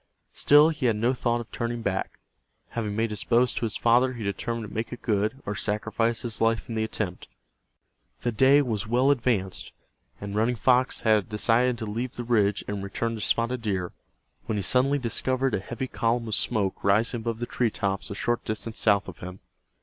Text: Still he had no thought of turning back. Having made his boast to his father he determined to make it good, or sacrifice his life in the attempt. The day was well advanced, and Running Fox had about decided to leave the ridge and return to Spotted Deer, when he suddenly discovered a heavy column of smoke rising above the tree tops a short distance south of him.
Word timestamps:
Still 0.33 0.69
he 0.69 0.87
had 0.87 0.95
no 0.95 1.13
thought 1.13 1.41
of 1.41 1.51
turning 1.51 1.83
back. 1.83 2.17
Having 2.69 2.95
made 2.95 3.11
his 3.11 3.23
boast 3.23 3.57
to 3.57 3.65
his 3.67 3.77
father 3.77 4.13
he 4.13 4.23
determined 4.23 4.67
to 4.67 4.73
make 4.73 4.91
it 4.91 5.03
good, 5.03 5.39
or 5.45 5.53
sacrifice 5.55 6.23
his 6.23 6.41
life 6.41 6.67
in 6.67 6.73
the 6.73 6.83
attempt. 6.83 7.27
The 8.21 8.31
day 8.31 8.63
was 8.63 8.87
well 8.87 9.11
advanced, 9.11 9.73
and 10.19 10.33
Running 10.35 10.55
Fox 10.55 11.01
had 11.01 11.17
about 11.17 11.29
decided 11.29 11.77
to 11.77 11.85
leave 11.85 12.15
the 12.15 12.23
ridge 12.23 12.65
and 12.67 12.83
return 12.83 13.13
to 13.13 13.21
Spotted 13.21 13.61
Deer, 13.61 13.91
when 14.47 14.57
he 14.57 14.63
suddenly 14.63 14.97
discovered 14.97 15.53
a 15.53 15.59
heavy 15.59 15.87
column 15.87 16.27
of 16.27 16.33
smoke 16.33 16.83
rising 16.83 17.19
above 17.19 17.37
the 17.37 17.45
tree 17.45 17.69
tops 17.69 18.09
a 18.09 18.15
short 18.15 18.43
distance 18.43 18.79
south 18.79 19.07
of 19.07 19.19
him. 19.19 19.39